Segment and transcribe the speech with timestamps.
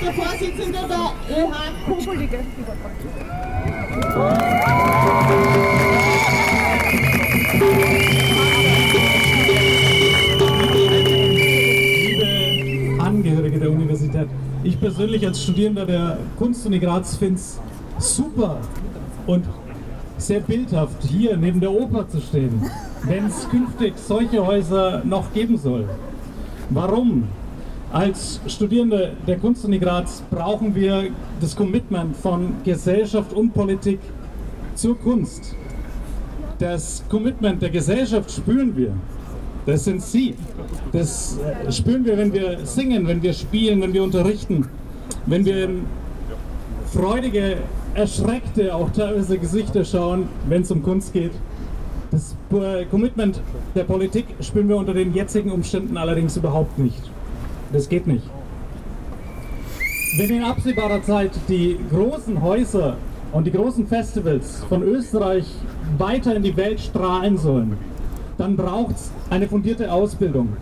[0.00, 1.52] der Vorsitzende der ÖH.
[12.04, 14.28] Liebe Angehörige der Universität,
[14.62, 17.60] ich persönlich als Studierender der Kunstuni Graz finde es
[17.98, 18.60] super
[19.26, 19.44] und
[20.18, 22.62] sehr bildhaft, hier neben der Oper zu stehen,
[23.04, 25.88] wenn es künftig solche Häuser noch geben soll.
[26.70, 27.28] Warum?
[27.92, 31.08] Als Studierende der Kunstuni Graz brauchen wir
[31.40, 33.98] das Commitment von Gesellschaft und Politik
[34.74, 35.54] zur Kunst.
[36.58, 38.92] Das Commitment der Gesellschaft spüren wir.
[39.64, 40.34] Das sind Sie.
[40.92, 44.66] Das äh, spüren wir, wenn wir singen, wenn wir spielen, wenn wir unterrichten,
[45.24, 45.70] wenn wir
[46.92, 47.56] freudige,
[47.94, 51.32] erschreckte, auch teilweise Gesichter schauen, wenn es um Kunst geht.
[52.10, 52.36] Das
[52.90, 53.40] Commitment
[53.74, 57.10] der Politik spüren wir unter den jetzigen Umständen allerdings überhaupt nicht.
[57.72, 58.24] Das geht nicht.
[60.16, 62.96] Wenn in absehbarer Zeit die großen Häuser
[63.32, 65.44] und die großen Festivals von Österreich
[65.98, 67.76] weiter in die Welt strahlen sollen,
[68.38, 70.56] dann braucht es eine fundierte Ausbildung.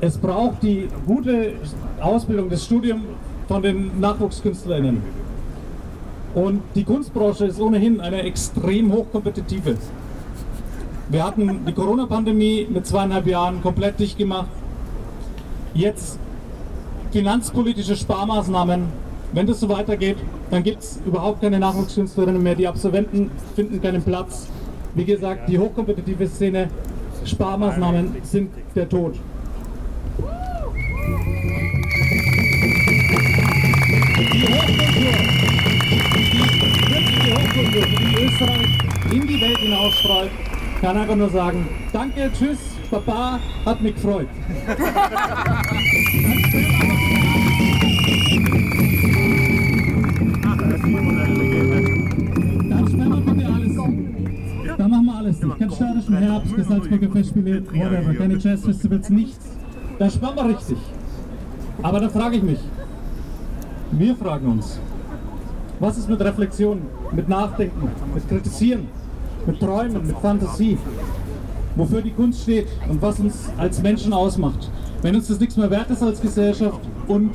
[0.00, 1.54] Es braucht die gute
[2.00, 3.02] Ausbildung, das Studium
[3.48, 5.00] von den NachwuchskünstlerInnen.
[6.34, 9.76] Und die Kunstbranche ist ohnehin eine extrem hochkompetitive.
[11.08, 14.48] Wir hatten die Corona-Pandemie mit zweieinhalb Jahren komplett dicht gemacht.
[15.76, 16.18] Jetzt
[17.12, 18.84] finanzpolitische Sparmaßnahmen.
[19.34, 20.16] Wenn das so weitergeht,
[20.50, 22.54] dann gibt es überhaupt keine Nachwuchskünstlerinnen mehr.
[22.54, 24.46] Die Absolventen finden keinen Platz.
[24.94, 26.70] Wie gesagt, die hochkompetitive Szene,
[27.26, 29.16] Sparmaßnahmen sind der Tod.
[34.32, 35.12] Die Hochkultur,
[38.00, 38.78] die Österreich
[39.12, 40.30] in die Welt hinausstrahlt,
[40.80, 44.28] kann einfach nur sagen, danke, tschüss, Papa, hat mich gefreut.
[54.78, 55.58] Da machen wir alles nicht.
[55.58, 59.56] Kein stadischen Herbst, keine Salzburger Festspiele, whatever, keine Jazzfestivals, nichts.
[59.98, 60.78] Da sperren wir richtig.
[61.82, 62.60] Aber da frage ich mich,
[63.92, 64.80] wir fragen uns,
[65.80, 66.82] was ist mit Reflexion,
[67.12, 68.88] mit Nachdenken, mit Kritisieren,
[69.46, 70.78] mit Träumen, mit Fantasie?
[71.76, 74.70] Wofür die Kunst steht und was uns als Menschen ausmacht.
[75.02, 77.32] Wenn uns das nichts mehr wert ist als Gesellschaft und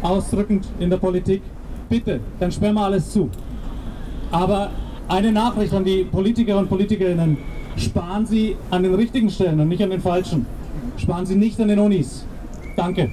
[0.00, 1.42] ausdrückend in der Politik,
[1.88, 3.28] bitte, dann sperren wir alles zu.
[4.30, 4.70] Aber
[5.08, 7.36] eine Nachricht an die Politiker und Politikerinnen,
[7.76, 10.46] sparen Sie an den richtigen Stellen und nicht an den falschen.
[10.96, 12.24] Sparen Sie nicht an den Unis.
[12.76, 13.10] Danke.